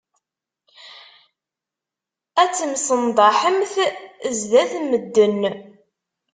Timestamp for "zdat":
4.39-4.73